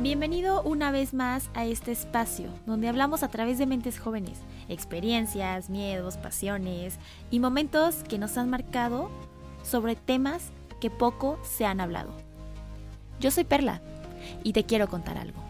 [0.00, 5.70] Bienvenido una vez más a este espacio donde hablamos a través de mentes jóvenes, experiencias,
[5.70, 6.98] miedos, pasiones
[7.32, 9.10] y momentos que nos han marcado
[9.64, 10.50] sobre temas
[10.80, 12.12] que poco se han hablado.
[13.18, 13.82] Yo soy Perla
[14.44, 15.42] y te quiero contar algo.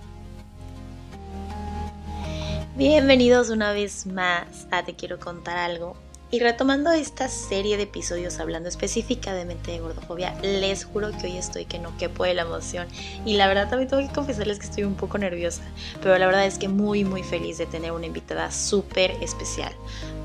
[2.74, 5.95] Bienvenidos una vez más a Te quiero contar algo,
[6.30, 11.64] y retomando esta serie de episodios hablando específicamente de gordofobia, les juro que hoy estoy
[11.64, 12.86] que no quepo de la emoción
[13.24, 15.62] y la verdad también tengo que confesarles que estoy un poco nerviosa,
[16.02, 19.72] pero la verdad es que muy muy feliz de tener una invitada súper especial,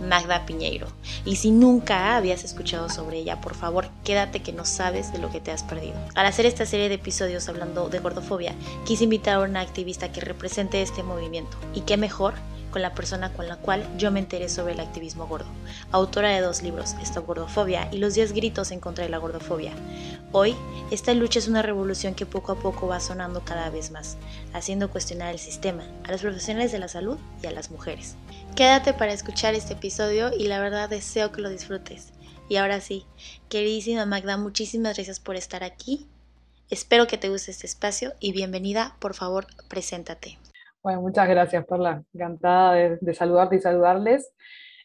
[0.08, 0.88] Magda Piñeiro.
[1.24, 5.32] Y si nunca habías escuchado sobre ella, por favor quédate que no sabes de lo
[5.32, 5.96] que te has perdido.
[6.16, 8.54] Al hacer esta serie de episodios hablando de gordofobia,
[8.86, 12.34] quise invitar a una activista que represente este movimiento y qué mejor
[12.74, 15.46] con la persona con la cual yo me enteré sobre el activismo gordo,
[15.92, 19.72] autora de dos libros, Stop Gordofobia y Los 10 gritos en contra de la gordofobia.
[20.32, 20.56] Hoy,
[20.90, 24.18] esta lucha es una revolución que poco a poco va sonando cada vez más,
[24.54, 28.16] haciendo cuestionar el sistema, a los profesionales de la salud y a las mujeres.
[28.56, 32.12] Quédate para escuchar este episodio y la verdad deseo que lo disfrutes.
[32.50, 33.06] Y ahora sí,
[33.50, 36.08] queridísima Magda, muchísimas gracias por estar aquí.
[36.72, 40.40] Espero que te guste este espacio y bienvenida, por favor, preséntate.
[40.84, 42.04] Bueno, muchas gracias, Perla.
[42.14, 44.34] Encantada de, saludarte y saludarles.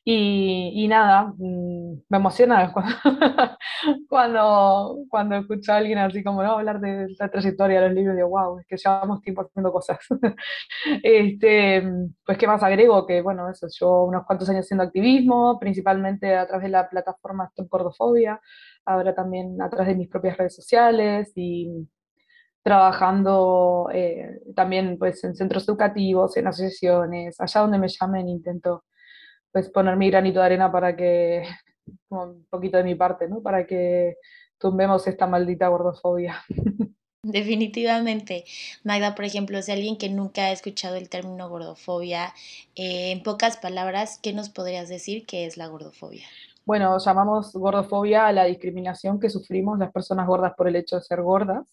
[0.05, 2.73] Y, nada, mm, me emociona
[4.09, 6.53] cuando, cuando, escucho a alguien así como ¿no?
[6.53, 9.99] hablar de la trayectoria de los libros, digo, wow, es que llevamos tiempo haciendo cosas.
[11.03, 11.83] este,
[12.25, 13.05] pues, ¿qué más agrego?
[13.07, 17.47] Que, bueno, eso, yo unos cuantos años haciendo activismo, principalmente a través de la plataforma
[17.47, 18.41] Stop Cordofobia,
[18.87, 21.89] ahora también a través de mis propias redes sociales y
[22.69, 28.85] trabajando eh, también pues, en centros educativos, en asociaciones, allá donde me llamen intento
[29.51, 31.45] pues, poner mi granito de arena para que,
[32.11, 33.41] un poquito de mi parte, ¿no?
[33.41, 34.17] para que
[34.59, 36.45] tumbemos esta maldita gordofobia.
[37.23, 38.45] Definitivamente.
[38.85, 42.35] Magda, por ejemplo, si alguien que nunca ha escuchado el término gordofobia,
[42.77, 46.27] eh, en pocas palabras, ¿qué nos podrías decir que es la gordofobia?
[46.67, 51.03] Bueno, llamamos gordofobia a la discriminación que sufrimos las personas gordas por el hecho de
[51.03, 51.67] ser gordas.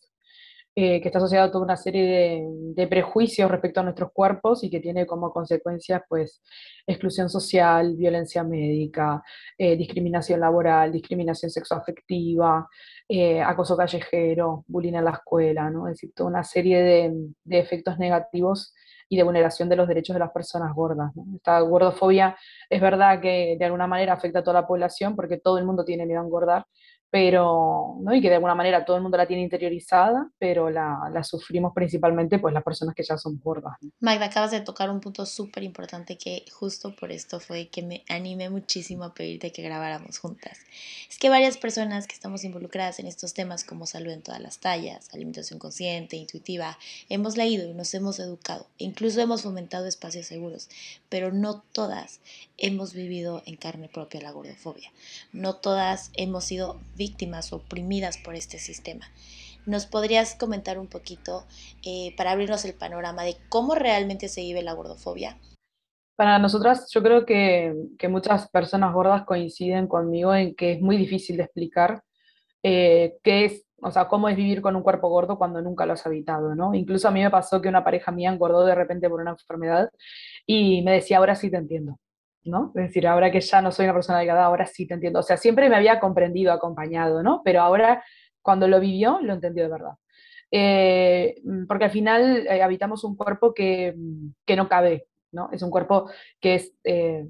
[0.77, 2.43] Eh, que está asociado a toda una serie
[2.75, 6.41] de, prejuicios respecto a nuestros cuerpos y que tiene como consecuencias pues
[6.85, 9.23] exclusión social, violencia médica,
[9.57, 12.67] eh, discriminación laboral, discriminación sexoafectiva,
[13.07, 15.87] eh, acoso callejero, bullying en la escuela, ¿no?
[15.87, 18.73] es decir, toda una serie de, efectos negativos
[19.07, 21.13] y de vulneración de los derechos de las personas gordas.
[21.37, 22.35] Esta gordofobia
[22.69, 25.85] es verdad que de alguna manera afecta a toda la población porque todo el mundo
[25.85, 26.65] tiene miedo a engordar,
[27.15, 28.13] pero, ¿no?
[28.13, 31.71] y que de alguna manera todo el mundo la tiene interiorizada, pero la, la sufrimos
[31.73, 33.77] principalmente pues las personas que ya son gordas.
[34.01, 38.03] Magda, acabas de tocar un punto súper importante que justo por esto fue que me
[38.09, 40.57] animé muchísimo a pedirte que grabáramos juntas.
[41.09, 44.57] Es que varias personas que estamos involucradas en estos temas como salud en todas las
[44.57, 46.77] tallas, alimentación consciente, intuitiva,
[47.07, 50.67] hemos leído y nos hemos educado, e incluso hemos fomentado espacios seguros,
[51.07, 52.19] pero no todas
[52.57, 54.91] hemos vivido en carne propia la gordofobia.
[55.31, 57.04] No todas hemos sido víctimas
[57.51, 59.05] oprimidas por este sistema.
[59.66, 61.45] ¿Nos podrías comentar un poquito
[61.83, 65.38] eh, para abrirnos el panorama de cómo realmente se vive la gordofobia?
[66.16, 67.73] Para nosotras, yo creo que,
[68.07, 72.03] muchas personas gordas coinciden conmigo en que es muy difícil de explicar
[72.63, 75.93] eh, qué es, o sea, cómo es vivir con un cuerpo gordo cuando nunca lo
[75.93, 76.73] has habitado, ¿no?
[76.73, 79.89] Incluso a mí me pasó que una pareja mía engordó de repente por una enfermedad
[80.45, 81.99] y me decía, ahora sí te entiendo.
[82.45, 82.72] ¿No?
[82.75, 85.19] Es decir, ahora que ya no soy una persona delgada, ahora sí te entiendo.
[85.19, 87.41] O sea, siempre me había comprendido, acompañado, ¿no?
[87.44, 88.03] Pero ahora,
[88.41, 89.94] cuando lo vivió, lo entendió de verdad.
[90.51, 93.95] Eh, porque al final eh, habitamos un cuerpo que,
[94.45, 95.50] que, no cabe, ¿no?
[95.51, 97.25] Es un cuerpo que es eh,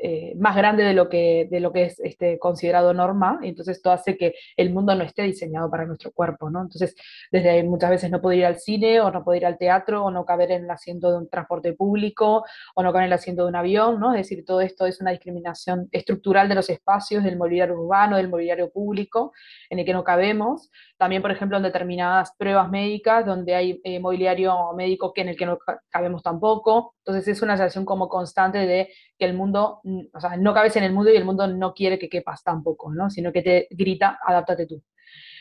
[0.00, 3.78] eh, más grande de lo que, de lo que es este, considerado norma, y entonces
[3.78, 6.62] esto hace que el mundo no esté diseñado para nuestro cuerpo, ¿no?
[6.62, 6.94] Entonces,
[7.32, 10.04] desde ahí muchas veces no puedo ir al cine, o no puedo ir al teatro,
[10.04, 12.44] o no caber en el asiento de un transporte público,
[12.74, 14.14] o no caber en el asiento de un avión, ¿no?
[14.14, 18.28] Es decir, todo esto es una discriminación estructural de los espacios, del mobiliario urbano, del
[18.28, 19.32] mobiliario público,
[19.68, 20.70] en el que no cabemos.
[20.96, 25.36] También, por ejemplo, en determinadas pruebas médicas, donde hay eh, mobiliario médico que en el
[25.36, 25.58] que no
[25.90, 26.94] cabemos tampoco.
[27.08, 29.80] Entonces, es una sensación como constante de que el mundo
[30.12, 32.92] o sea, no cabes en el mundo y el mundo no quiere que quepas tampoco,
[32.92, 33.08] ¿no?
[33.08, 34.82] Sino que te grita, adáptate tú.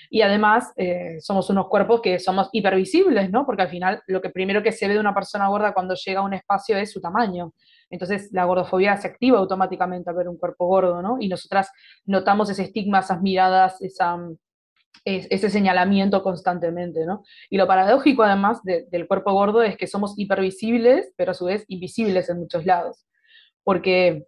[0.10, 3.46] Y además eh, somos unos cuerpos que somos hipervisibles, ¿no?
[3.46, 6.22] Porque al final lo que primero que se ve de una persona gorda cuando llega
[6.22, 7.54] a un espacio es su tamaño.
[7.90, 11.18] Entonces la gordofobia se activa automáticamente al ver un cuerpo gordo, ¿no?
[11.20, 11.70] Y nosotras
[12.06, 14.18] notamos ese estigma, esas miradas, esa,
[15.06, 17.24] ese señalamiento constantemente, ¿no?
[17.50, 21.66] Y lo paradójico además del cuerpo gordo es que somos hipervisibles, pero a su vez
[21.68, 23.06] invisibles en muchos lados.
[23.64, 24.28] Porque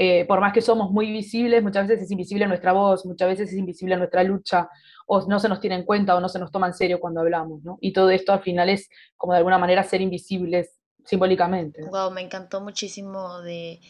[0.00, 3.50] eh, por más que somos muy visibles, muchas veces es invisible nuestra voz, muchas veces
[3.50, 4.68] es invisible nuestra lucha,
[5.08, 7.20] o no se nos tiene en cuenta o no se nos toma en serio cuando
[7.20, 7.78] hablamos, ¿no?
[7.80, 11.82] Y todo esto al final es como de alguna manera ser invisibles simbólicamente.
[11.90, 13.80] Wow, me encantó muchísimo de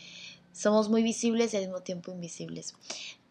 [0.53, 2.75] somos muy visibles y al mismo tiempo invisibles.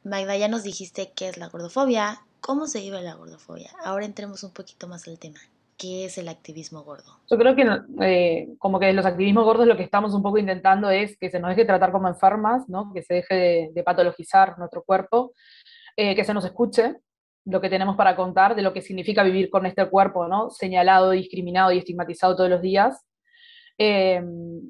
[0.04, 3.72] Magda, ya nos dijiste qué es la gordofobia, cómo se vive la gordofobia.
[3.84, 5.40] Ahora entremos un poquito más al tema.
[5.78, 7.20] ¿Qué es el activismo gordo?
[7.30, 7.66] Yo creo que
[8.02, 11.40] eh, como que los activismos gordos lo que estamos un poco intentando es que se
[11.40, 12.92] nos deje tratar como enfermas, ¿no?
[12.94, 15.34] que se deje de, patologizar nuestro cuerpo,
[15.96, 16.96] eh, que se nos escuche
[17.46, 20.50] lo que tenemos para contar de lo que significa vivir con este cuerpo, ¿no?
[20.50, 23.06] señalado, discriminado y estigmatizado todos los días,
[23.80, 24.24] eh,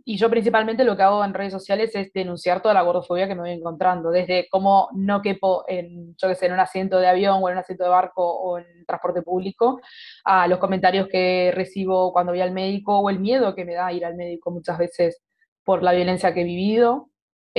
[0.04, 3.36] y yo principalmente lo que hago en redes sociales es denunciar toda la gordofobia que
[3.36, 7.08] me voy encontrando, desde cómo no quepo en, yo que sé, en un asiento de
[7.08, 9.80] avión o en un asiento de barco o en transporte público,
[10.26, 13.92] a los comentarios que recibo cuando voy al médico o el miedo que me da
[13.94, 15.22] ir al médico muchas veces
[15.64, 17.10] por la violencia que he vivido.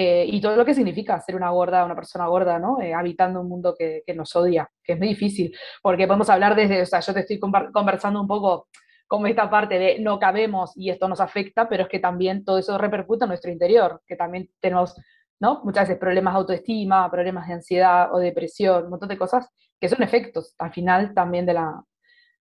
[0.00, 2.80] Eh, y todo lo que significa ser una gorda, una persona gorda, ¿no?
[2.80, 5.52] Eh, habitando un mundo que, que, nos odia, que es muy difícil,
[5.82, 8.68] porque podemos hablar desde, o sea, yo te estoy conversando un poco
[9.08, 12.58] como esta parte de no cabemos y esto nos afecta, pero es que también todo
[12.58, 14.94] eso repercute en nuestro interior, que también tenemos
[15.40, 15.62] ¿no?
[15.64, 19.48] muchas veces problemas de autoestima, problemas de ansiedad o depresión, un montón de cosas
[19.80, 21.82] que son efectos al final también de la,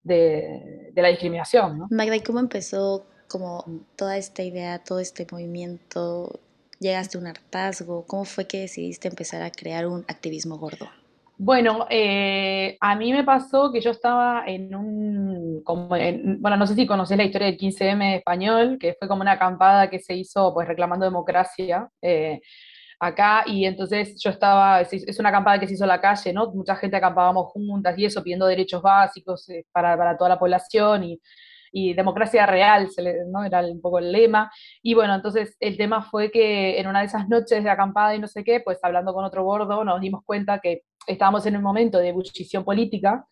[0.03, 1.87] de, la discriminación.
[1.89, 3.63] Magda, ¿y cómo empezó como
[3.95, 6.39] toda esta idea, todo este movimiento?
[6.79, 8.05] ¿Llegaste a un hartazgo?
[8.05, 10.87] ¿Cómo fue que decidiste empezar a crear un activismo gordo?
[11.39, 16.87] Bueno, eh, a mí me pasó que yo estaba en un, bueno, no sé si
[16.87, 20.67] conocés la historia del 15M español, que fue como una acampada que se hizo pues
[20.67, 22.41] reclamando democracia eh,
[22.99, 26.51] acá, y entonces yo estaba, es, una acampada que se hizo en la calle, ¿no?
[26.53, 31.03] Mucha gente acampábamos juntas y eso, pidiendo derechos básicos eh, para, para toda la población
[31.03, 31.21] y
[31.71, 32.89] y democracia real,
[33.27, 33.43] ¿no?
[33.43, 34.51] era un poco el lema.
[34.81, 38.19] Y bueno, entonces el tema fue que en una de esas noches de acampada y
[38.19, 41.63] no sé qué, pues hablando con otro gordo, nos dimos cuenta que estábamos en un
[41.63, 43.25] momento de ebullición política,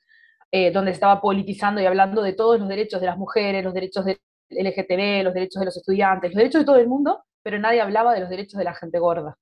[0.51, 4.05] eh, donde estaba politizando y hablando de todos los derechos de las mujeres, los derechos
[4.05, 4.19] del
[4.49, 8.13] LGTB, los derechos de los estudiantes, los derechos de todo el mundo, pero nadie hablaba
[8.13, 9.37] de los derechos de la gente gorda.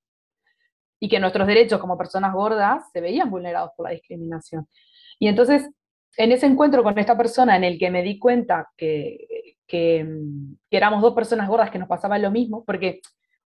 [1.00, 4.68] Y que nuestros derechos como personas gordas se veían vulnerados por la discriminación.
[5.20, 5.70] Y entonces
[6.18, 10.08] en ese encuentro con esta persona en el que me di cuenta que, que,
[10.70, 13.02] éramos dos personas gordas que nos pasaba lo mismo, porque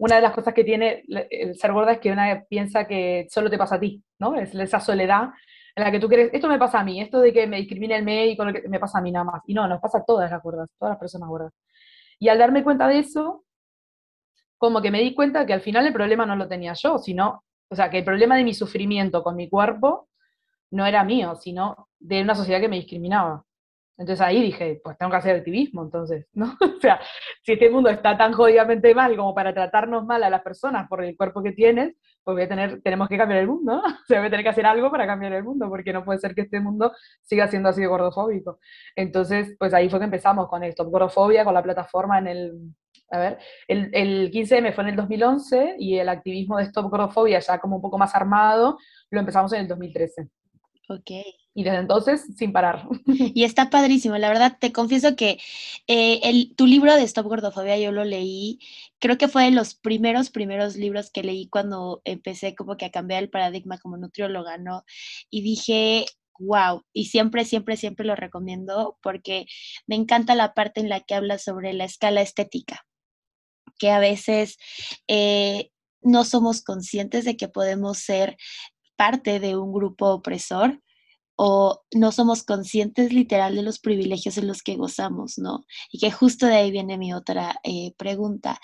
[0.04, 3.48] una de las cosas que tiene el ser gorda es que una piensa que solo
[3.48, 4.34] te pasa a ti, ¿no?
[4.34, 5.30] Es esa soledad
[5.74, 7.96] en la que tú crees, esto me pasa a mí, esto de que me discrimina
[7.96, 9.42] el médico, me pasa a mí nada más.
[9.46, 11.54] Y no, nos pasa a todas las gordas, todas las personas gordas.
[12.18, 13.44] Y al darme cuenta de eso,
[14.58, 17.42] como que me di cuenta que al final el problema no lo tenía yo, sino,
[17.70, 20.10] o sea, que el problema de mi sufrimiento con mi cuerpo
[20.70, 23.42] no era mío, sino de una sociedad que me discriminaba.
[23.96, 26.56] Entonces ahí dije, pues tengo que hacer activismo, entonces, ¿no?
[26.60, 27.00] o sea,
[27.42, 31.04] si este mundo está tan jodidamente mal como para tratarnos mal a las personas por
[31.04, 31.94] el cuerpo que tienes,
[32.24, 33.78] pues voy a tener, tenemos que cambiar el mundo, ¿no?
[33.84, 36.34] o voy a tener que hacer algo para cambiar el mundo, porque no puede ser
[36.34, 36.92] que este mundo
[37.22, 38.58] siga siendo así de gordofóbico.
[38.96, 42.52] Entonces, pues ahí fue que empezamos con esto, Gordofobia, con la plataforma en el,
[43.10, 43.38] a ver,
[43.68, 47.76] el, el 15M fue en el 2011 y el activismo de Stop Gordofobia ya como
[47.76, 48.76] un poco más armado,
[49.10, 50.28] lo empezamos en el 2013.
[50.88, 51.43] Ok.
[51.56, 52.88] Y desde entonces, sin parar.
[53.06, 54.18] Y está padrísimo.
[54.18, 55.38] La verdad, te confieso que
[55.86, 58.58] eh, el, tu libro de Stop Gordofobia yo lo leí.
[58.98, 62.90] Creo que fue de los primeros, primeros libros que leí cuando empecé como que a
[62.90, 64.84] cambiar el paradigma como nutrióloga, ¿no?
[65.30, 66.06] Y dije,
[66.40, 66.82] wow.
[66.92, 69.46] Y siempre, siempre, siempre lo recomiendo porque
[69.86, 72.84] me encanta la parte en la que habla sobre la escala estética,
[73.78, 74.58] que a veces...
[75.08, 75.70] Eh,
[76.06, 78.36] no somos conscientes de que podemos ser
[78.94, 80.82] parte de un grupo opresor
[81.36, 85.64] o no somos conscientes literal de los privilegios en los que gozamos, ¿no?
[85.90, 88.60] Y que justo de ahí viene mi otra eh, pregunta.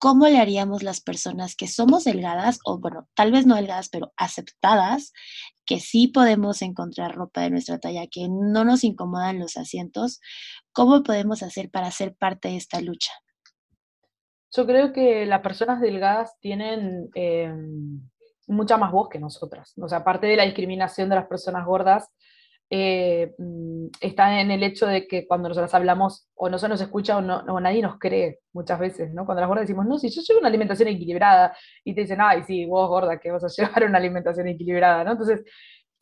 [0.00, 4.12] ¿Cómo le haríamos las personas que somos delgadas, o bueno, tal vez no delgadas, pero
[4.16, 5.12] aceptadas,
[5.66, 10.20] que sí podemos encontrar ropa de nuestra talla, que no nos incomodan los asientos?
[10.72, 13.10] ¿Cómo podemos hacer para ser parte de esta lucha?
[14.56, 17.10] Yo creo que las personas delgadas tienen...
[17.14, 18.08] Em,
[18.48, 19.74] mucha más voz que nosotras.
[19.80, 22.10] O sea, aparte de la discriminación de las personas gordas,
[22.70, 26.80] eh, mm, está en el hecho de que cuando nosotras hablamos o no se nos
[26.80, 29.24] escucha o, no, nadie nos cree muchas veces, ¿no?
[29.24, 32.42] Cuando las gordas decimos, no, si yo llevo una alimentación equilibrada y te dicen, ay,
[32.46, 35.12] sí, vos gorda, que vas a llevar una alimentación equilibrada, ¿no?
[35.12, 35.44] Entonces,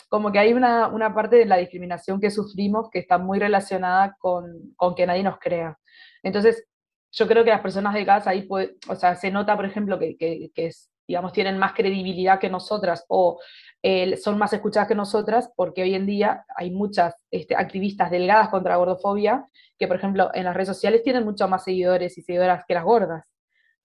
[0.09, 4.17] como que hay una, una parte de la discriminación que sufrimos que está muy relacionada
[4.19, 5.79] con, con que nadie nos crea.
[6.23, 6.67] Entonces,
[7.13, 9.99] yo creo que las personas de casa ahí, puede, o sea, se nota, por ejemplo,
[9.99, 13.41] que, que, que es digamos, tienen más credibilidad que nosotras o
[13.83, 18.49] eh, son más escuchadas que nosotras, porque hoy en día hay muchas este, activistas delgadas
[18.49, 19.47] contra la gordofobia
[19.79, 22.85] que, por ejemplo, en las redes sociales tienen muchos más seguidores y seguidoras que las
[22.85, 23.36] gordas.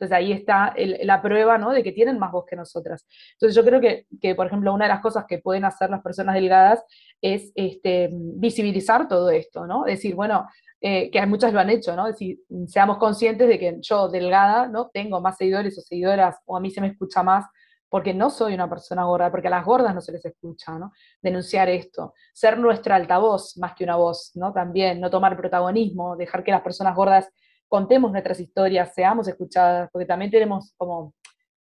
[0.02, 1.70] Entonces ahí está la prueba, ¿no?
[1.70, 3.06] De que tienen más voz que nosotras.
[3.34, 6.02] Entonces yo creo que, que, por ejemplo, una de las cosas que pueden hacer las
[6.02, 6.84] personas delgadas
[7.22, 9.84] es este, visibilizar todo esto, ¿no?
[9.84, 10.48] Decir, bueno,
[10.82, 12.08] eh, que muchas lo han hecho, ¿no?
[12.08, 14.90] Decir, seamos conscientes de que yo, delgada, ¿no?
[14.92, 17.46] Tengo más seguidores o seguidoras, o a mí se me escucha más,
[17.88, 20.94] porque no soy una persona gorda, porque a las gordas no se les escucha, ¿no?
[21.22, 24.52] Denunciar esto, ser nuestra altavoz más que una voz, ¿no?
[24.52, 27.30] También, no tomar protagonismo, dejar que las personas gordas
[27.72, 31.14] contemos nuestras historias, seamos escuchadas, porque también tenemos como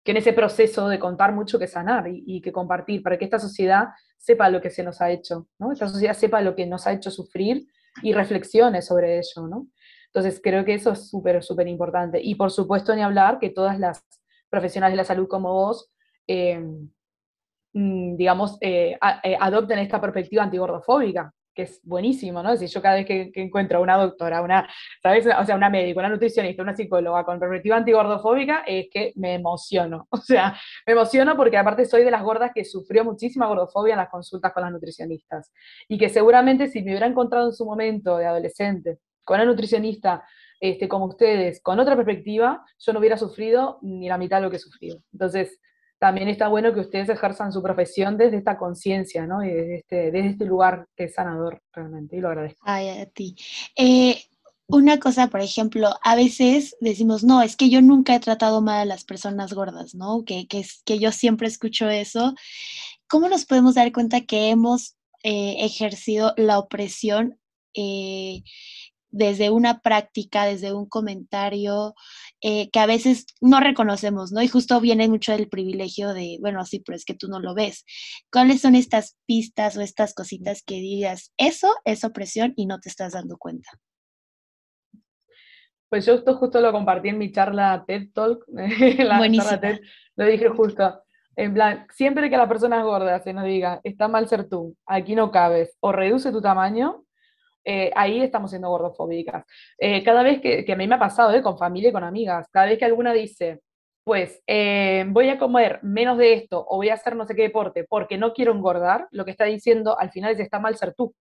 [0.03, 3.38] que en ese proceso de contar mucho que sanar y, que compartir, para que esta
[3.38, 5.71] sociedad sepa lo que se nos ha hecho, ¿no?
[5.71, 7.67] Esta sociedad sepa lo que nos ha hecho sufrir
[8.03, 9.67] y reflexione sobre ello, ¿no?
[10.07, 12.19] Entonces creo que eso es súper, súper importante.
[12.23, 14.03] Y por supuesto, ni hablar que todas las
[14.49, 15.93] profesionales de la salud como vos,
[16.27, 16.59] eh,
[17.75, 22.53] mm, digamos, eh, eh, adopten esta perspectiva antigordofóbica, que es buenísimo, ¿no?
[22.53, 24.69] Decir, yo cada vez que, encuentro a una doctora, una,
[25.03, 25.27] ¿sabes?
[25.27, 30.07] O sea, una médica, una nutricionista, una psicóloga con perspectiva antigordofóbica, es que me emociono.
[30.19, 33.99] O sea, me emociono porque aparte soy de las gordas que sufrió muchísima gordofobia en
[33.99, 35.53] las consultas con las nutricionistas.
[35.88, 40.25] Y que seguramente si me hubiera encontrado en su momento de adolescente con una nutricionista
[40.61, 44.50] este, como ustedes, con otra perspectiva, yo no hubiera sufrido ni la mitad de lo
[44.50, 45.03] que he sufrido.
[45.12, 45.59] Entonces,
[45.99, 49.45] también está bueno que ustedes ejerzan su profesión desde esta conciencia, ¿no?
[49.45, 52.61] Y desde este, este lugar que es sanador realmente, y lo agradezco.
[52.64, 53.37] Ay, a ti.
[53.76, 54.23] Eh,
[54.69, 58.81] una cosa, por ejemplo, a veces decimos, no, es que yo nunca he tratado mal
[58.81, 60.25] a las personas gordas, ¿no?
[60.25, 62.35] Que, que, que yo siempre escucho eso.
[63.09, 67.40] ¿Cómo nos podemos dar cuenta que hemos eh, ejercido la opresión
[67.75, 68.43] eh,
[69.11, 71.95] desde una práctica, desde un comentario
[72.41, 74.43] eh, que a veces no reconocemos, ¿no?
[74.43, 77.55] Y justo viene mucho del privilegio de, bueno, sí, pero es que tú no lo
[77.55, 77.85] ves.
[78.31, 82.88] ¿Cuáles son estas pistas o estas cositas que digas, eso es opresión y no te
[82.88, 83.71] estás dando cuenta?
[85.88, 89.81] Pues yo esto justo lo compartí en mi charla TED Talk, la charla TED,
[90.17, 91.03] lo dije justo.
[91.35, 94.77] En plan, siempre que la persona es gorda se nos diga, está mal ser tú,
[94.85, 97.05] aquí no cabes, o reduce tu tamaño,
[97.71, 99.45] eh, ahí estamos siendo gordofóbicas.
[99.77, 102.49] Eh, cada vez que, a mí me ha pasado, eh, con familia y con amigas,
[102.51, 103.61] cada vez que alguna dice,
[104.05, 107.85] pues voy a comer menos de esto o voy a hacer no sé qué deporte
[107.85, 111.15] porque no quiero engordar, lo que está diciendo al final es está mal ser tú,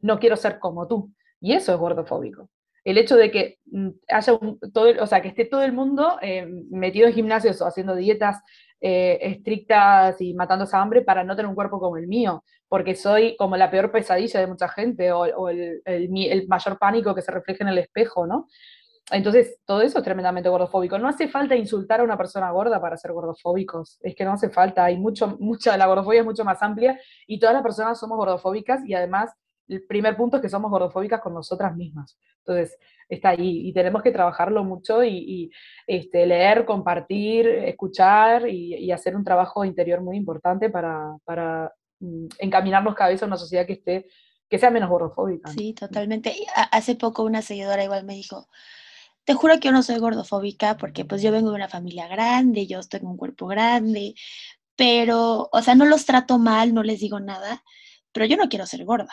[0.00, 1.10] no quiero ser como tú.
[1.40, 2.50] Y eso es gordofóbico.
[2.84, 4.38] El hecho de que mm, haya
[4.72, 6.18] todo, o sea, que esté todo el mundo
[6.70, 8.40] metido en gimnasios o haciendo dietas
[8.80, 13.36] estrictas y matándose a hambre para no tener un cuerpo como el mío, porque soy
[13.36, 17.70] como la peor pesadilla de mucha gente o, el, mayor pánico que se refleja en
[17.70, 18.46] el espejo, ¿no?
[19.10, 20.98] Entonces, todo eso es tremendamente gordofóbico.
[20.98, 23.98] No hace falta insultar a una persona gorda para ser gordofóbicos.
[24.02, 24.84] Es que no hace falta.
[24.84, 28.84] Hay mucho, mucha, la gordofobia es mucho más amplia y todas las personas somos gordofóbicas
[28.84, 29.32] y además
[29.68, 32.18] el primer punto es que somos gordofóbicas con nosotras mismas.
[32.38, 35.50] Entonces, está ahí y tenemos que trabajarlo mucho y,
[35.86, 42.94] este, leer, compartir, escuchar y, hacer un trabajo interior muy importante para, para Mm, encaminarnos
[42.94, 44.06] cada a una sociedad que esté,
[44.48, 45.50] que sea menos gordofóbica.
[45.52, 46.34] Sí, totalmente.
[46.70, 48.48] Hace poco una seguidora igual me dijo,
[49.24, 52.66] te juro que yo no soy gordofóbica porque pues yo vengo de una familia grande,
[52.66, 54.14] yo tengo un cuerpo grande,
[54.76, 57.64] pero, o sea, no los trato mal, no les digo nada,
[58.12, 59.12] pero yo no quiero ser gorda.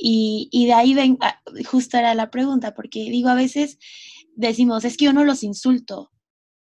[0.00, 3.78] Y, y de ahí ven, ah, justo era la pregunta, porque digo, a veces
[4.34, 6.10] decimos, es que yo no los insulto,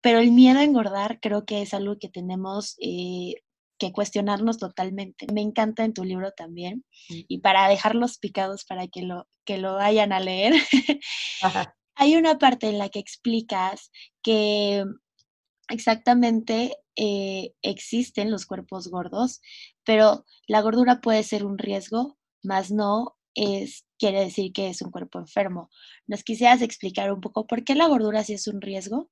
[0.02, 3.36] pero el miedo a engordar creo que es algo que tenemos eh,
[3.78, 5.28] que cuestionarnos totalmente.
[5.34, 9.76] Me encanta en tu libro también, y para dejarlos picados para que lo, que lo
[9.76, 10.54] vayan a leer,
[11.96, 13.92] hay una parte en la que explicas
[14.22, 14.86] que
[15.70, 19.42] exactamente eh, existen los cuerpos gordos,
[19.84, 24.92] pero la gordura puede ser un riesgo, más no es, quiere decir que es un
[24.92, 25.70] cuerpo enfermo.
[26.08, 29.10] ¿Nos quisieras explicar un poco por qué la gordura sí es un riesgo?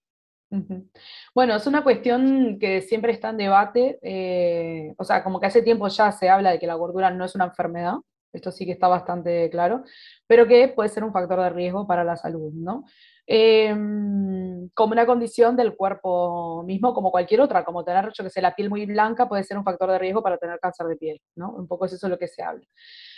[1.33, 5.61] Bueno, es una cuestión que siempre está en debate, eh, o sea, como que hace
[5.61, 7.95] tiempo ya se habla de que la gordura no es una enfermedad,
[8.31, 9.83] esto sí que está bastante claro,
[10.27, 12.85] pero que puede ser un factor de riesgo para la salud, ¿no?
[13.27, 18.41] Em, como una condición del cuerpo mismo, como cualquier otra, como tener, yo que sé,
[18.41, 21.21] la piel muy blanca puede ser un factor de riesgo para tener cáncer de piel,
[21.35, 21.49] ¿no?
[21.51, 22.65] Un poco es eso lo que se habla.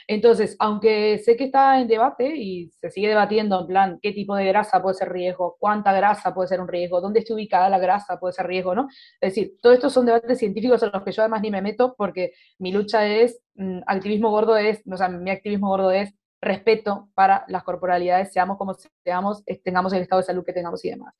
[0.09, 4.35] Entonces, aunque sé que está en debate y se sigue debatiendo en plan qué tipo
[4.35, 7.77] de grasa puede ser riesgo, cuánta grasa puede ser un riesgo, dónde está ubicada la
[7.77, 8.87] grasa puede ser riesgo, ¿no?
[9.19, 11.93] Es decir, todo esto son debates científicos en los que yo además ni me meto
[11.97, 17.09] porque mi lucha es, mm, activismo gordo es, o sea, mi activismo gordo es respeto
[17.13, 21.13] para las corporalidades, seamos como seamos, tengamos el estado de salud que tengamos y demás.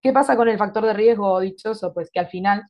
[0.00, 1.92] ¿Qué pasa con el factor de riesgo dichoso?
[1.92, 2.68] Pues que al final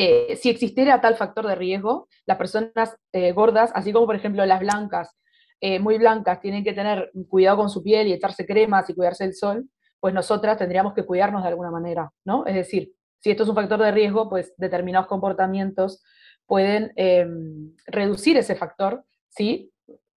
[0.00, 4.46] eh, si existiera tal factor de riesgo, las personas eh, gordas, así como por ejemplo
[4.46, 5.18] las blancas,
[5.60, 9.24] eh, muy blancas, tienen que tener cuidado con su piel y echarse cremas y cuidarse
[9.24, 12.46] del sol, pues nosotras tendríamos que cuidarnos de alguna manera, ¿no?
[12.46, 16.00] Es decir, si esto es un factor de riesgo, pues determinados comportamientos
[16.46, 19.72] pueden em, reducir ese factor, ¿sí?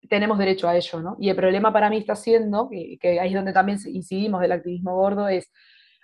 [0.08, 1.16] Tenemos derecho a ello, ¿no?
[1.18, 4.52] Y el problema para mí está siendo, que, que ahí es donde también incidimos del
[4.52, 5.50] activismo gordo, es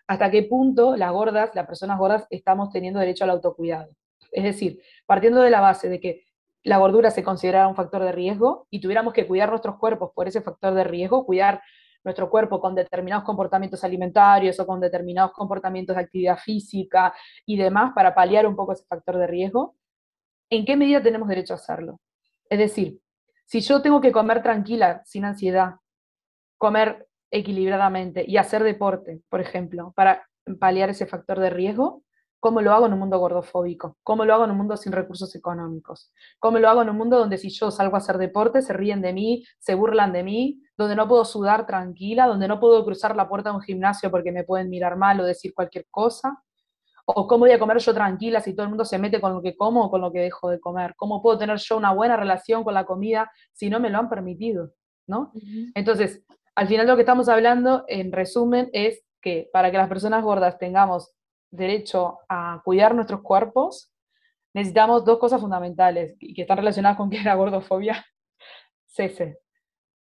[0.09, 3.91] hasta qué punto las gordas, las personas gordas, estamos teniendo derecho al autocuidado.
[4.33, 6.25] Es decir, partiendo de la base de que
[6.65, 10.27] la gordura se considera un factor de riesgo y tuviéramos que cuidar nuestros cuerpos por
[10.27, 11.63] ese factor de riesgo, cuidar
[12.05, 17.13] nuestro cuerpo con determinados comportamientos alimentarios o con determinados comportamientos de actividad física
[17.45, 19.77] y demás para paliar un poco ese factor de riesgo,
[20.49, 22.01] ¿en qué medida tenemos derecho a hacerlo?
[22.49, 22.99] Es decir,
[23.45, 25.75] si yo tengo que comer tranquila, sin ansiedad,
[26.57, 30.27] comer equilibradamente y hacer deporte, por ejemplo, para
[30.59, 32.03] paliar ese factor de riesgo,
[32.41, 33.97] ¿cómo lo hago en un mundo gordofóbico?
[34.03, 36.13] ¿Cómo lo hago en un mundo sin recursos económicos?
[36.39, 39.03] ¿Cómo lo hago en un mundo donde si yo salgo a hacer deporte se ríen
[39.03, 43.17] de mí, se burlan de mí, donde no puedo sudar tranquila, donde no puedo cruzar
[43.17, 46.43] la puerta de un gimnasio porque me pueden mirar mal o decir cualquier cosa?
[47.05, 49.43] ¿O cómo voy a comer yo tranquila si todo el mundo se mete con lo
[49.43, 50.95] que como o con lo que dejo de comer?
[50.97, 54.09] ¿Cómo puedo tener yo una buena relación con la comida si no me lo han
[54.09, 54.73] permitido?
[55.09, 55.33] ¿no?
[55.75, 56.23] Entonces,
[56.59, 60.59] al final lo que estamos hablando, en resumen, es que para que las personas gordas
[60.59, 61.15] tengamos
[61.53, 63.93] derecho a cuidar nuestros cuerpos,
[64.55, 68.05] necesitamos dos cosas fundamentales y que están relacionadas con que la gordofobia
[68.87, 69.39] cese.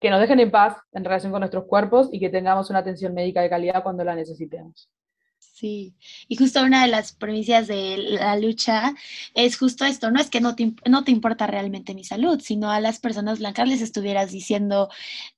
[0.00, 3.12] Que nos dejen en paz en relación con nuestros cuerpos y que tengamos una atención
[3.12, 4.90] médica de calidad cuando la necesitemos.
[5.38, 5.94] Sí,
[6.28, 8.94] y justo una de las premisas de la lucha
[9.32, 12.70] es justo esto, no es que no te, no te importa realmente mi salud, sino
[12.70, 14.90] a las personas blancas les estuvieras diciendo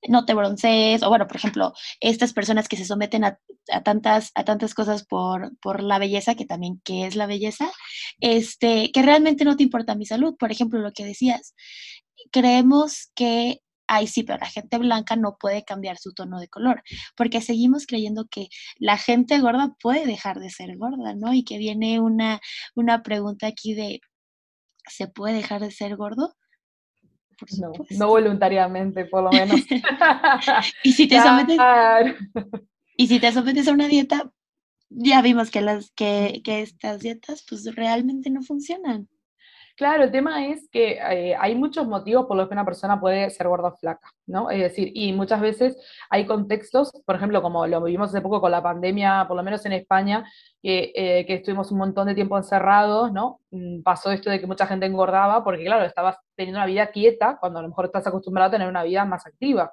[0.09, 3.38] no te broncees, o bueno, por ejemplo, estas personas que se someten a,
[3.85, 7.71] tantas, a tantas cosas por, por la belleza, que también, ¿qué es la belleza?
[8.21, 11.55] Este, que realmente no te importa mi salud, por ejemplo, lo que decías.
[12.33, 16.83] Creemos que ay sí, pero la gente blanca no puede cambiar su tono de color,
[17.16, 21.35] porque seguimos creyendo que la gente gorda puede dejar de ser gorda, ¿no?
[21.35, 22.40] Y que viene una,
[22.75, 24.00] una pregunta aquí de,
[24.87, 26.35] ¿se puede dejar de ser gordo?
[27.61, 29.61] no, no voluntariamente, por lo menos.
[30.83, 31.59] y si te sometes
[32.96, 34.33] y si te sometes a una dieta,
[34.90, 39.09] ya vimos que las que, que estas dietas pues realmente no funcionan.
[39.79, 43.31] Claro, el tema es que eh, hay muchos motivos por los que una persona puede
[43.31, 44.51] ser gorda o flaca, ¿no?
[44.51, 45.77] Es decir, y muchas veces
[46.11, 49.64] hay contextos, por ejemplo, como lo vivimos hace poco con la pandemia, por lo menos
[49.67, 50.29] en España,
[50.61, 53.41] que, eh, que estuvimos un montón de tiempo encerrados, ¿no?
[53.53, 57.37] Mm, pasó esto de que mucha gente engordaba porque, claro, estabas teniendo una vida quieta
[57.38, 59.73] cuando a lo mejor estás acostumbrado a tener una vida más activa.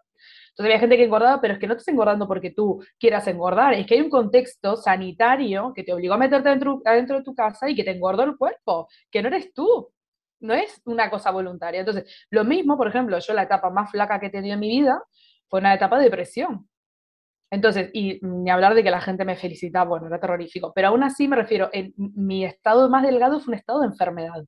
[0.49, 3.73] Entonces había gente que engordaba, pero es que no estás engordando porque tú quieras engordar,
[3.73, 7.35] es que hay un contexto sanitario que te obligó a meterte dentro, adentro de tu
[7.35, 9.91] casa y que te engordó el cuerpo, que no eres tú
[10.39, 11.79] no es una cosa voluntaria.
[11.79, 14.69] Entonces, lo mismo, por ejemplo, yo la etapa más flaca que he tenido en mi
[14.69, 15.01] vida
[15.47, 16.69] fue una etapa de depresión.
[17.51, 21.03] Entonces, y ni hablar de que la gente me felicitaba, bueno, era terrorífico, pero aún
[21.03, 24.45] así me refiero, en mi estado más delgado fue un estado de enfermedad.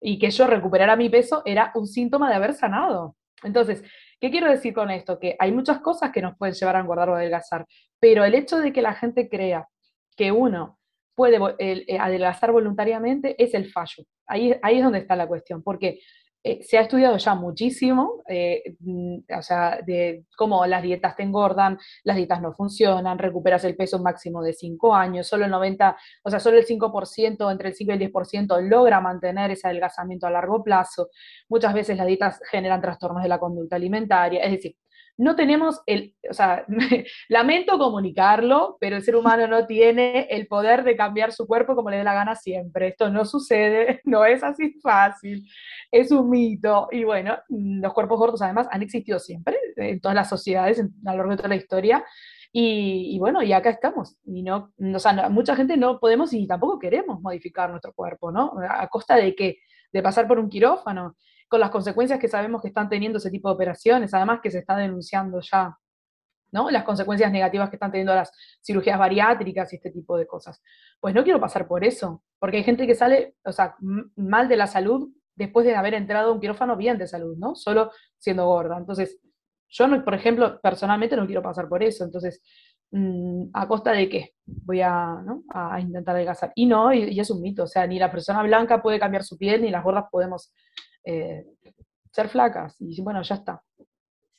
[0.00, 3.16] Y que yo recuperara mi peso era un síntoma de haber sanado.
[3.42, 3.82] Entonces,
[4.24, 5.18] ¿qué quiero decir con esto?
[5.18, 7.66] Que hay muchas cosas que nos pueden llevar a engordar o adelgazar,
[8.00, 9.68] pero el hecho de que la gente crea
[10.16, 10.78] que uno
[11.14, 14.02] puede eh, adelgazar voluntariamente es el fallo.
[14.26, 15.98] Ahí, ahí es donde está la cuestión, porque
[16.46, 21.22] eh, se ha estudiado ya muchísimo, eh, mm, o sea, de cómo las dietas te
[21.22, 25.96] engordan, las dietas no funcionan, recuperas el peso máximo de 5 años, solo el 90,
[26.22, 30.26] o sea, solo el 5%, entre el 5 y el 10% logra mantener ese adelgazamiento
[30.26, 31.08] a largo plazo.
[31.48, 34.76] Muchas veces las dietas generan trastornos de la conducta alimentaria, es decir,
[35.16, 36.64] no tenemos el, o sea,
[37.28, 41.90] lamento comunicarlo, pero el ser humano no tiene el poder de cambiar su cuerpo como
[41.90, 42.88] le dé la gana siempre.
[42.88, 45.46] Esto no sucede, no es así fácil,
[45.90, 46.88] es un mito.
[46.90, 51.16] Y bueno, los cuerpos gordos además han existido siempre en todas las sociedades a lo
[51.16, 52.04] largo de toda la historia.
[52.56, 54.16] Y, bueno, y acá estamos.
[54.24, 58.52] Y no, o sea, mucha gente no podemos y tampoco queremos modificar nuestro cuerpo, ¿no?
[58.70, 59.58] ¿A costa de qué?
[59.92, 61.16] De pasar por un quirófano
[61.54, 64.58] con las consecuencias que sabemos que están teniendo ese tipo de operaciones, además que se
[64.58, 65.78] está denunciando ya,
[66.50, 66.68] ¿no?
[66.68, 70.60] Las consecuencias negativas que están teniendo las cirugías bariátricas y este tipo de cosas.
[70.98, 73.76] Pues no quiero pasar por eso, porque hay gente que sale, o sea,
[74.16, 77.54] mal de la salud después de haber entrado a un quirófano bien de salud, ¿no?
[77.54, 78.76] Solo siendo gorda.
[78.76, 79.20] Entonces,
[79.68, 82.02] yo, no, por ejemplo, personalmente no quiero pasar por eso.
[82.02, 82.42] Entonces,
[82.90, 84.34] mm, ¿a costa de qué?
[84.44, 85.22] Voy a,
[85.78, 86.50] intentar adelgazar.
[86.56, 87.62] Y no, y, y, es un mito.
[87.62, 90.52] O sea, ni la persona blanca puede cambiar su piel, ni las gordas podemos
[91.04, 91.46] eh,
[92.10, 93.62] ser flacas y bueno, ya está.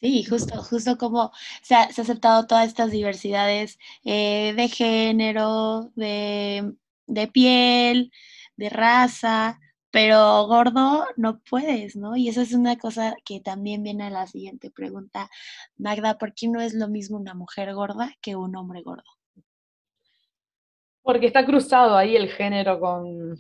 [0.02, 6.76] Sí, justo, justo como se ha, aceptado todas estas diversidades eh, de género, de,
[7.34, 8.12] piel,
[8.58, 9.60] de raza,
[9.92, 12.18] pero gordo no puedes, ¿no?
[12.18, 15.30] Y esa es una cosa que también viene a la siguiente pregunta,
[15.78, 19.04] Magda, ¿por qué no es lo mismo una mujer gorda que un hombre gordo?
[21.06, 23.36] Porque está cruzado ahí el género con,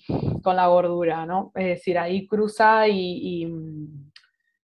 [0.45, 1.51] la gordura, ¿no?
[1.55, 3.49] Es decir, ahí cruza y,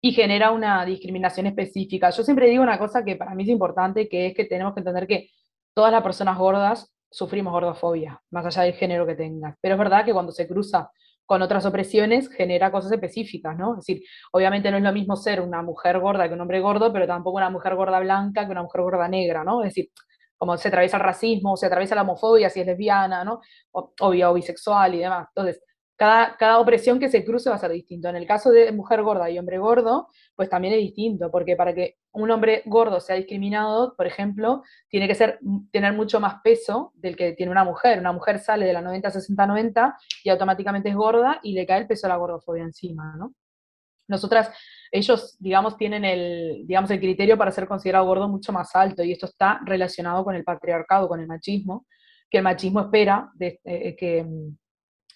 [0.01, 2.11] y, genera una discriminación específica.
[2.11, 4.79] Yo siempre digo una cosa que para mí es importante, que es que tenemos que
[4.79, 5.29] entender que
[5.73, 9.57] todas las personas gordas sufrimos gordofobia, más allá del género que tengas.
[9.59, 10.89] Pero es verdad que cuando se cruza
[11.25, 13.73] con otras opresiones genera cosas específicas, ¿no?
[13.73, 16.93] Es decir, obviamente no es lo mismo ser una mujer gorda que un hombre gordo,
[16.93, 19.61] pero tampoco una mujer gorda blanca que una mujer gorda negra, ¿no?
[19.61, 19.89] Es decir,
[20.37, 23.41] como se atraviesa el racismo, se atraviesa la homofobia, si es lesbiana, ¿no?
[23.71, 25.27] O, o bisexual y demás.
[25.29, 25.61] Entonces,
[25.95, 28.07] cada, cada, opresión que se cruce va a ser distinto.
[28.07, 31.73] En el caso de mujer gorda y hombre gordo, pues también es distinto, porque para
[31.73, 35.39] que un hombre gordo sea discriminado, por ejemplo, tiene que ser,
[35.71, 37.99] tener mucho más peso del que tiene una mujer.
[37.99, 41.79] Una mujer sale de la 90, 60, 90 y automáticamente es gorda y le cae
[41.81, 43.33] el peso de la gordofobia encima, ¿no?
[44.07, 44.49] Nosotras,
[44.91, 49.11] ellos, digamos, tienen el, digamos, el criterio para ser considerado gordo mucho más alto y
[49.11, 51.85] esto está relacionado con el patriarcado, con el machismo,
[52.29, 54.25] que el machismo espera de, eh, que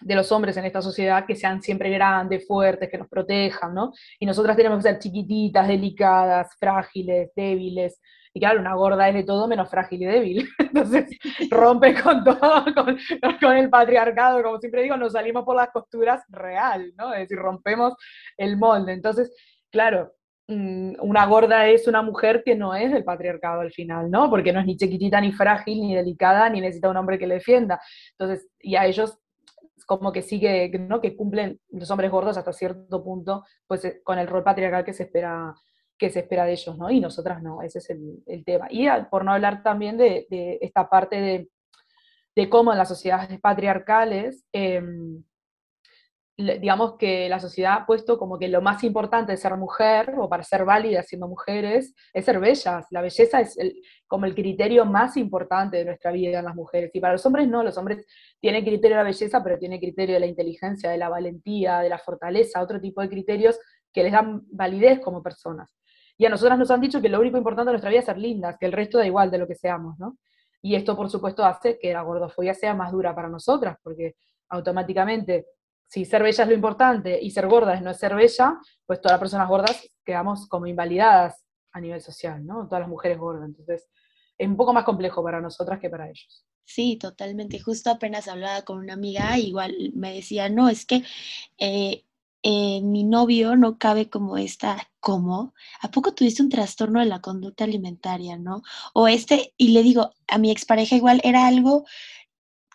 [0.02, 3.94] de los hombres en esta sociedad que sean siempre grandes, fuertes, que nos protejan, ¿no?
[4.20, 8.00] Y nosotras tenemos que ser chiquititas, delicadas, frágiles, débiles.
[8.34, 10.50] Y claro, una gorda es de todo menos frágil y débil.
[10.60, 11.18] Entonces
[11.50, 14.42] rompe con todo, con, el patriarcado.
[14.42, 17.14] Como siempre digo, nos salimos por las costuras real, ¿no?
[17.14, 17.94] Es decir, rompemos
[18.38, 18.94] el molde.
[18.94, 19.36] Entonces,
[19.70, 20.14] claro,
[20.48, 24.30] mm, una gorda es una mujer que no es del patriarcado al final, ¿no?
[24.30, 27.36] Porque no es ni chiquitita, ni frágil, ni delicada, ni necesita un hombre que le
[27.36, 27.82] defienda.
[28.18, 29.18] Entonces, y a ellos
[29.86, 31.02] como que sigue, ¿no?
[31.02, 34.94] que cumplen los hombres gordos hasta cierto punto, pues eh, con el rol patriarcal que
[34.94, 35.54] se espera
[35.98, 36.90] que se espera de ellos, ¿no?
[36.90, 38.66] Y nosotras no, ese es el, tema.
[38.72, 40.26] Y por no hablar también de,
[40.60, 41.50] esta parte de,
[42.36, 45.24] de, cómo en las sociedades patriarcales em,
[46.60, 50.30] digamos que la sociedad ha puesto como que lo más importante de ser mujer o
[50.30, 52.86] para ser válida siendo mujeres es ser bellas.
[52.92, 53.58] La belleza es
[54.08, 56.92] como el criterio más importante de nuestra vida en las mujeres.
[56.94, 58.06] Y para los hombres no, los hombres
[58.40, 61.90] tienen criterio de la belleza, pero tienen criterio de la inteligencia, de la valentía, de
[61.90, 63.60] la fortaleza, otro tipo de criterios
[63.94, 65.76] que les dan validez como personas.
[66.18, 68.18] Y a nosotras nos han dicho que lo único importante de nuestra vida es ser
[68.18, 70.18] lindas, que el resto da igual de lo que seamos, ¿no?
[70.62, 74.16] Y esto, por supuesto, hace que la gordofobia sea más dura para nosotras, porque
[74.50, 75.48] automáticamente
[75.92, 79.16] si ser bella es lo importante y ser gorda es no ser bella, pues todas
[79.16, 82.66] las personas gordas quedamos como invalidadas a nivel social, ¿no?
[82.66, 83.44] Todas las mujeres gordas.
[83.46, 83.90] Entonces,
[84.38, 86.46] es un poco más complejo para nosotras que para ellos.
[86.64, 87.60] Sí, totalmente.
[87.60, 91.04] Justo apenas hablaba con una amiga, igual me decía, no, es que
[91.58, 92.06] eh,
[92.42, 95.54] eh, mi novio no cabe como esta, ¿cómo?
[95.82, 98.62] ¿A poco tuviste un trastorno de la conducta alimentaria, no?
[98.94, 101.84] O este, y le digo, a mi expareja igual era algo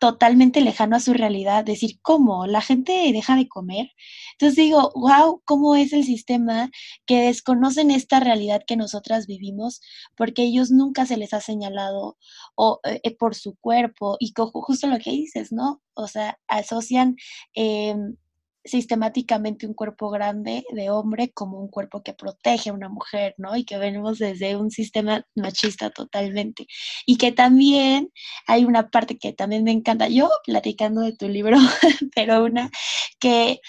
[0.01, 2.47] totalmente lejano a su realidad, decir, ¿cómo?
[2.47, 3.91] ¿La gente deja de comer?
[4.33, 6.71] Entonces digo, wow, ¿cómo es el sistema
[7.07, 9.81] que desconocen esta realidad que nosotras vivimos
[10.17, 12.19] porque ellos nunca se les ha señalado
[12.57, 15.83] o, eh, por su cuerpo y justo lo que dices, ¿no?
[15.95, 17.17] O sea, asocian...
[17.55, 17.95] Eh,
[18.67, 23.57] sistemáticamente un cuerpo grande de hombre como un cuerpo que protege a una mujer, ¿no?
[23.57, 26.67] Y que venimos desde un sistema machista totalmente.
[27.07, 28.11] Y que también
[28.47, 31.57] hay una parte que también me encanta, yo platicando de tu libro,
[32.15, 32.71] pero una
[33.19, 33.61] que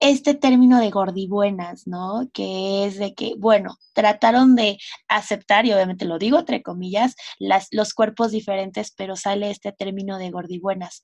[0.00, 2.28] este término de gordibuenas, ¿no?
[2.32, 4.78] Que es de que, bueno, trataron de
[5.08, 10.18] aceptar, y obviamente lo digo entre comillas, las, los cuerpos diferentes, pero sale este término
[10.18, 11.02] de gordibuenas.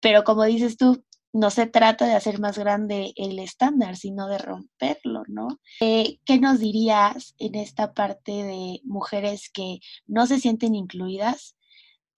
[0.00, 4.38] Pero como dices tú, no se trata de hacer más grande el estándar, sino de
[4.38, 5.48] romperlo, ¿no?
[5.80, 11.56] Eh, ¿Qué nos dirías en esta parte de mujeres que no se sienten incluidas,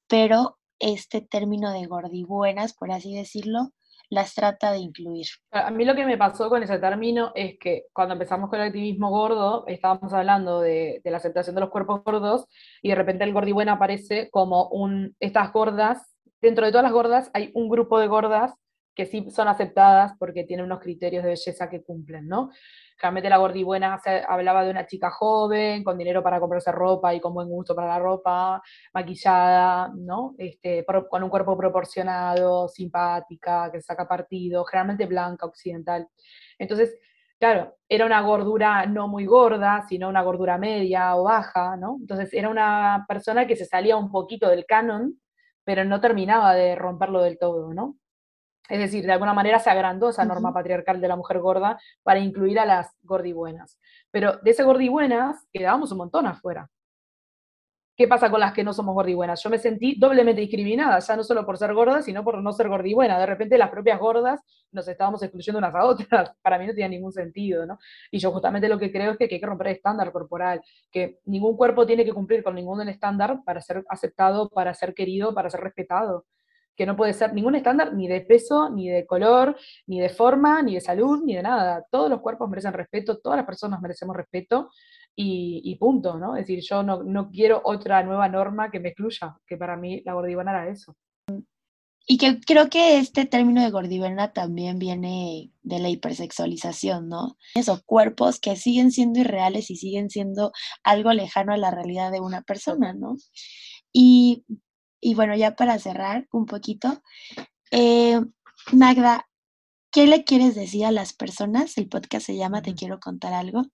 [0.08, 3.72] pero este término de gordibuenas, por así decirlo,
[4.08, 5.26] las trata de incluir?
[5.50, 8.66] A mí lo que me pasó con ese término es que cuando empezamos con el
[8.66, 12.46] activismo gordo, estábamos hablando de, la aceptación de los cuerpos gordos
[12.82, 17.30] y de repente el gordibuena aparece como un, estas gordas, dentro de todas las gordas
[17.32, 18.52] hay un grupo de gordas
[18.94, 22.50] que sí son aceptadas porque tienen unos criterios de belleza que cumplen, ¿no?
[22.98, 27.34] Realmente la gordibuena hablaba de una chica joven, con dinero para comprarse ropa y con
[27.34, 28.62] buen gusto para la ropa,
[28.94, 30.34] maquillada, ¿no?
[30.38, 36.06] Este, con un cuerpo proporcionado, simpática, que saca partido, generalmente blanca, occidental.
[36.58, 36.98] Entonces,
[37.38, 41.96] claro, era una gordura no muy gorda, sino una gordura media o baja, ¿no?
[42.00, 45.18] Entonces era una persona que se salía un poquito del canon,
[45.64, 47.96] pero no terminaba de romperlo del todo, ¿no?
[48.68, 52.20] Es decir, de alguna manera se agrandó esa norma patriarcal de la mujer gorda para
[52.20, 53.78] incluir a las gordibuenas.
[54.10, 56.70] Pero de ese gordibuenas quedábamos un montón afuera.
[58.02, 59.42] ¿qué pasa con las que no somos gordibuenas?
[59.42, 62.68] Yo me sentí doblemente discriminada, ya no solo por ser gorda, sino por no ser
[62.68, 63.18] gordibuena.
[63.18, 64.40] De repente las propias gordas
[64.72, 66.32] nos estábamos excluyendo unas a otras.
[66.42, 67.78] Para mí no tenía ningún sentido, ¿no?
[68.10, 71.20] Y yo justamente lo que creo es que hay que romper el estándar corporal, que
[71.26, 75.48] ningún cuerpo tiene que cumplir con ningún estándar para ser aceptado, para ser querido, para
[75.48, 76.24] ser respetado
[76.76, 79.56] que no puede ser ningún estándar ni de peso, ni de color,
[79.86, 81.84] ni de forma, ni de salud, ni de nada.
[81.90, 84.70] Todos los cuerpos merecen respeto, todas las personas merecemos respeto
[85.14, 86.36] y, punto, ¿no?
[86.36, 90.14] Es decir, yo no, quiero otra nueva norma que me excluya, que para mí la
[90.14, 90.96] gordivana era eso.
[92.04, 97.36] Y que creo que este término de gordivana también viene de la hipersexualización, ¿no?
[97.54, 100.50] Esos cuerpos que siguen siendo irreales y siguen siendo
[100.82, 103.16] algo lejano a la realidad de una persona, ¿no?
[103.92, 104.44] Y
[105.02, 107.02] y bueno, ya para cerrar un poquito,
[107.72, 108.20] eh,
[108.72, 109.28] Magda,
[109.90, 111.76] ¿qué le quieres decir a las personas?
[111.76, 113.64] El podcast se llama Te quiero contar algo.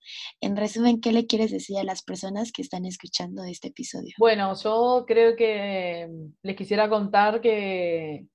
[0.40, 4.14] En resumen, ¿qué le quieres decir a las personas que están escuchando este episodio?
[4.18, 6.08] Bueno, yo creo que
[6.42, 8.26] les quisiera contar que,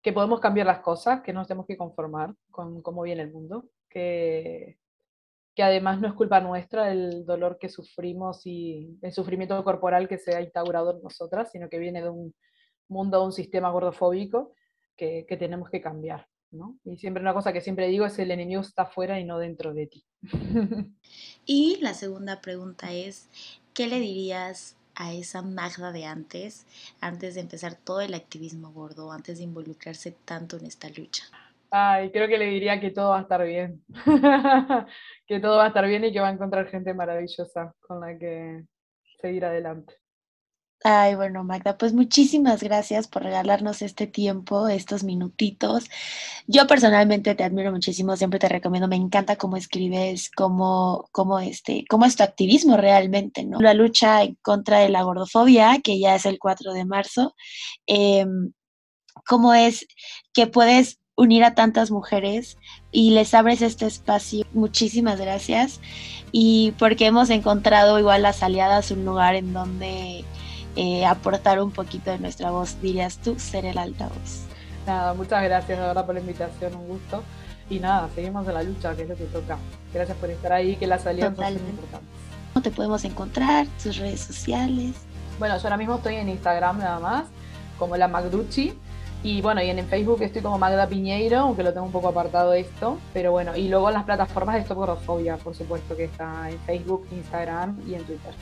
[0.00, 3.32] que podemos cambiar las cosas, que no nos tenemos que conformar con cómo viene el
[3.32, 4.78] mundo, que
[5.56, 10.18] que además no es culpa nuestra el dolor que sufrimos y el sufrimiento corporal que
[10.18, 12.34] se ha instaurado en nosotras, sino que viene de un
[12.88, 14.52] mundo, un sistema gordofóbico
[14.96, 16.28] que, que tenemos que cambiar.
[16.50, 16.78] ¿no?
[16.84, 19.72] Y siempre una cosa que siempre digo es el enemigo está afuera y no dentro
[19.72, 20.04] de ti.
[21.46, 23.30] y la segunda pregunta es,
[23.72, 26.66] ¿qué le dirías a esa Magda de antes,
[27.00, 31.24] antes de empezar todo el activismo gordo, antes de involucrarse tanto en esta lucha?
[31.70, 33.84] Ay, creo que le diría que todo va a estar bien.
[35.26, 38.16] que todo va a estar bien y que va a encontrar gente maravillosa con la
[38.18, 38.64] que
[39.20, 39.94] seguir adelante.
[40.84, 45.88] Ay, bueno, Magda, pues muchísimas gracias por regalarnos este tiempo, estos minutitos.
[46.46, 51.84] Yo personalmente te admiro muchísimo, siempre te recomiendo, me encanta cómo escribes, cómo, cómo, este,
[51.88, 53.58] cómo es tu activismo realmente, ¿no?
[53.58, 57.34] La lucha en contra de la gordofobia, que ya es el 4 de marzo,
[57.86, 58.52] em,
[59.26, 59.86] cómo es
[60.34, 62.58] que puedes unir a tantas mujeres
[62.92, 64.46] y les abres este espacio.
[64.52, 65.80] Muchísimas gracias.
[66.30, 70.24] Y porque hemos encontrado igual las aliadas un lugar en donde
[70.76, 74.42] eh, aportar un poquito de nuestra voz, dirías tú, ser el altavoz.
[74.86, 77.22] Nada, muchas gracias de verdad por la invitación, un gusto.
[77.68, 79.58] Y nada, seguimos en la lucha, que es lo que toca.
[79.92, 82.08] Gracias por estar ahí, que las alianzas son importantes.
[82.52, 83.66] ¿Cómo te podemos encontrar?
[83.82, 84.92] ¿Tus redes sociales?
[85.38, 87.24] Bueno, yo ahora mismo estoy en Instagram nada más,
[87.78, 88.74] como la Magducci
[89.26, 92.54] y bueno, y en Facebook estoy como Magda Piñeiro, aunque lo tengo un poco apartado
[92.54, 92.96] esto.
[93.12, 96.56] Pero bueno, y luego en las plataformas de Stop Gordofobia, por supuesto, que está en
[96.60, 98.32] Facebook, Instagram y en Twitter.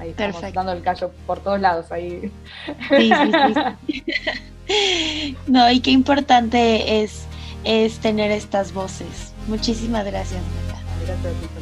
[0.00, 0.58] Ahí estamos Perfecto.
[0.58, 2.32] dando el callo por todos lados ahí.
[2.88, 4.04] Sí, sí,
[4.66, 5.36] sí.
[5.46, 7.26] no, y qué importante es,
[7.62, 9.32] es tener estas voces.
[9.46, 10.82] Muchísimas gracias, Magda.
[11.06, 11.61] Gracias a ti,